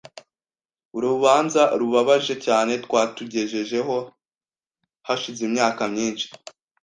Urubanza 0.97 1.61
rubabaje 1.79 2.33
cyane. 2.45 2.73
twatugejejeho 2.85 3.95
hashize 5.07 5.41
imyaka 5.49 5.81
myinshi. 5.93 6.27